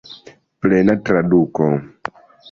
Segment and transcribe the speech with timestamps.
[0.65, 1.67] Plena traduko.